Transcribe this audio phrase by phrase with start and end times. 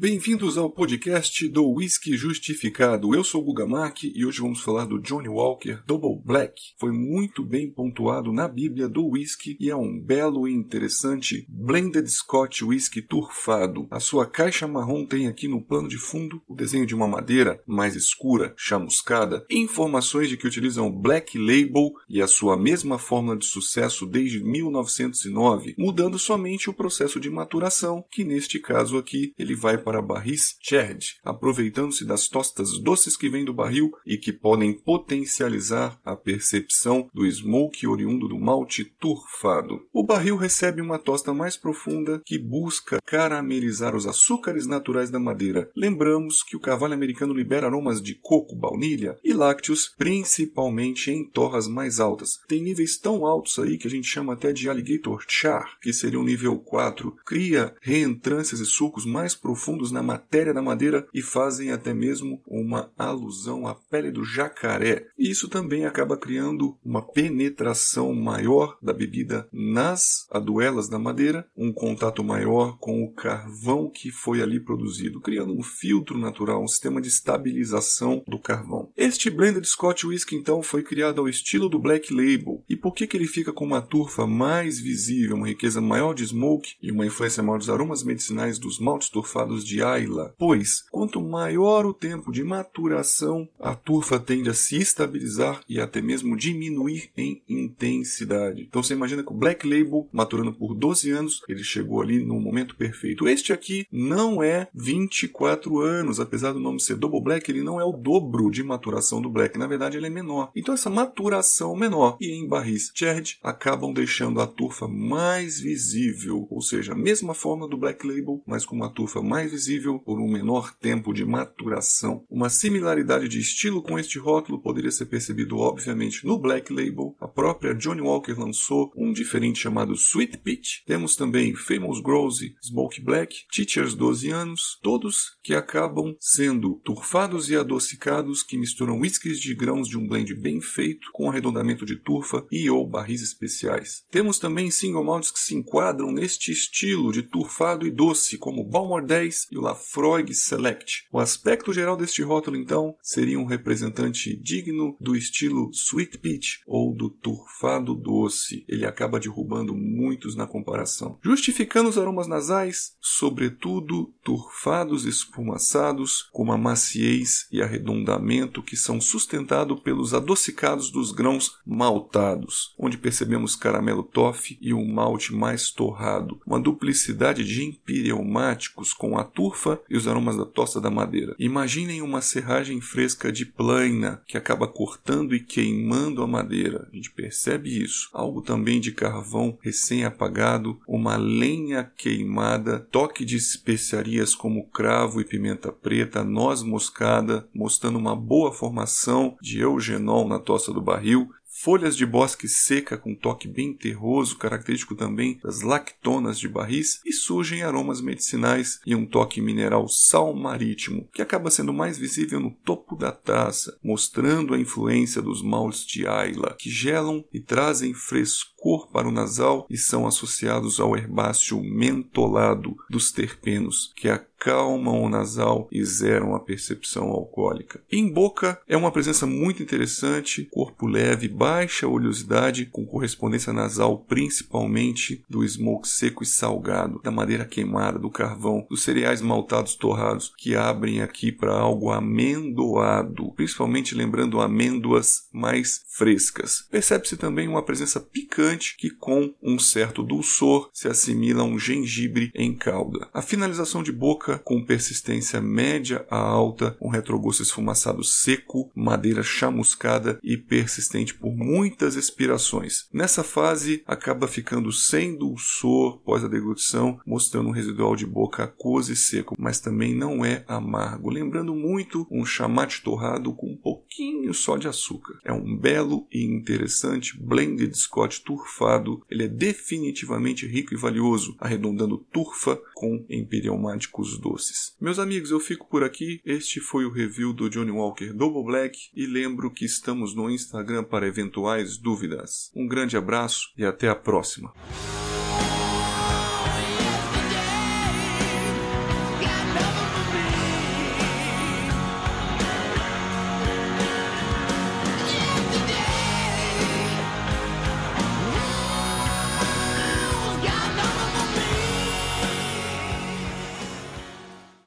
[0.00, 3.12] Bem-vindos ao podcast do Whisky Justificado.
[3.16, 6.54] Eu sou o Guga Mark e hoje vamos falar do Johnny Walker Double Black.
[6.78, 12.08] Foi muito bem pontuado na Bíblia do whisky e é um belo e interessante Blended
[12.08, 13.88] Scotch Whisky turfado.
[13.90, 17.60] A sua caixa marrom tem aqui no plano de fundo o desenho de uma madeira
[17.66, 23.46] mais escura, chamuscada, informações de que utilizam Black Label e a sua mesma fórmula de
[23.46, 29.76] sucesso desde 1909, mudando somente o processo de maturação, que neste caso aqui ele vai
[29.88, 35.98] para barris Chad, aproveitando-se das tostas doces que vêm do barril e que podem potencializar
[36.04, 39.80] a percepção do smoke oriundo do malte turfado.
[39.90, 45.70] O barril recebe uma tosta mais profunda que busca caramelizar os açúcares naturais da madeira.
[45.74, 51.66] Lembramos que o carvalho americano libera aromas de coco, baunilha e lácteos, principalmente em torras
[51.66, 52.40] mais altas.
[52.46, 56.20] Tem níveis tão altos aí que a gente chama até de alligator char, que seria
[56.20, 57.16] um nível 4.
[57.24, 62.90] Cria reentrâncias e sucos mais profundos na matéria da madeira e fazem até mesmo uma
[62.96, 65.06] alusão à pele do jacaré.
[65.18, 72.22] Isso também acaba criando uma penetração maior da bebida nas aduelas da madeira, um contato
[72.22, 77.08] maior com o carvão que foi ali produzido, criando um filtro natural, um sistema de
[77.08, 78.87] estabilização do carvão.
[79.00, 82.64] Este blend de Scotch Whisky então foi criado ao estilo do Black Label.
[82.68, 86.26] E por que, que ele fica com uma turfa mais visível, uma riqueza maior de
[86.26, 91.22] smoke e uma influência maior dos aromas medicinais dos maltes turfados de Ayla, pois quanto
[91.22, 97.12] maior o tempo de maturação, a turfa tende a se estabilizar e até mesmo diminuir
[97.16, 98.62] em intensidade.
[98.62, 102.40] Então você imagina que o Black Label, maturando por 12 anos, ele chegou ali no
[102.40, 103.28] momento perfeito.
[103.28, 107.84] Este aqui não é 24 anos, apesar do nome ser Double Black, ele não é
[107.84, 108.87] o dobro de maturação
[109.22, 110.50] do Black, na verdade ele é menor.
[110.56, 116.60] Então essa maturação menor e em barris Cherd acabam deixando a turfa mais visível, ou
[116.62, 120.28] seja, a mesma forma do Black Label, mas com uma turfa mais visível por um
[120.28, 122.24] menor tempo de maturação.
[122.30, 127.14] Uma similaridade de estilo com este rótulo poderia ser percebido obviamente no Black Label.
[127.20, 130.82] A própria Johnny Walker lançou um diferente chamado Sweet Peach.
[130.86, 137.56] Temos também Famous Grouse, Smoke Black, Teachers 12 anos, todos que acabam sendo turfados e
[137.56, 142.46] adocicados que misturam whiskies de grãos de um blend bem feito com arredondamento de turfa
[142.50, 144.04] e ou barris especiais.
[144.10, 149.04] Temos também single malts que se enquadram neste estilo de turfado e doce, como Balmore
[149.04, 151.06] 10 e o Lafroig Select.
[151.12, 156.94] O aspecto geral deste rótulo, então, seria um representante digno do estilo Sweet Peach ou
[156.94, 158.64] do turfado doce.
[158.68, 161.18] Ele acaba derrubando muitos na comparação.
[161.22, 169.80] Justificando os aromas nasais, sobretudo turfados espumaçados, com uma maciez e arredondamento que são sustentados
[169.80, 176.60] pelos adocicados dos grãos maltados, onde percebemos caramelo toffee e um malte mais torrado, uma
[176.60, 181.34] duplicidade de empireumáticos com a turfa e os aromas da tosta da madeira.
[181.38, 186.86] Imaginem uma serragem fresca de plana que acaba cortando e queimando a madeira.
[186.92, 188.10] A gente percebe isso.
[188.12, 195.72] Algo também de carvão recém-apagado, uma lenha queimada, toque de especiarias como cravo e pimenta
[195.72, 201.28] preta, noz moscada, mostrando uma boa formação de eugenol na tosta do barril,
[201.60, 207.12] folhas de bosque seca com toque bem terroso, característico também das lactonas de barris, e
[207.12, 212.50] surgem aromas medicinais e um toque mineral sal marítimo, que acaba sendo mais visível no
[212.50, 218.57] topo da taça, mostrando a influência dos maltes de Ayla, que gelam e trazem frescor
[218.92, 225.68] para o nasal e são associados ao herbáceo mentolado dos terpenos, que acalmam o nasal
[225.70, 227.80] e zeram a percepção alcoólica.
[227.90, 235.24] Em boca é uma presença muito interessante, corpo leve, baixa oleosidade, com correspondência nasal principalmente
[235.28, 240.56] do smoke seco e salgado, da madeira queimada, do carvão, dos cereais maltados torrados, que
[240.56, 246.66] abrem aqui para algo amendoado, principalmente lembrando amêndoas mais frescas.
[246.70, 252.30] Percebe-se também uma presença picante que, com um certo dulçor, se assimila a um gengibre
[252.34, 253.08] em calda.
[253.12, 260.18] A finalização de boca com persistência média a alta, um retrogosto esfumaçado seco, madeira chamuscada
[260.22, 262.86] e persistente por muitas expirações.
[262.92, 268.92] Nessa fase, acaba ficando sem dulçor pós a deglutição, mostrando um residual de boca aquoso
[268.92, 273.56] e seco, mas também não é amargo, lembrando muito um chamate torrado com um
[273.98, 275.18] pouquinho só de açúcar.
[275.24, 279.02] É um belo e interessante blended Scotch turfado.
[279.10, 284.76] Ele é definitivamente rico e valioso, arredondando turfa com empireumáticos doces.
[284.80, 286.20] Meus amigos, eu fico por aqui.
[286.24, 290.84] Este foi o review do Johnny Walker Double Black e lembro que estamos no Instagram
[290.84, 292.52] para eventuais dúvidas.
[292.54, 294.52] Um grande abraço e até a próxima.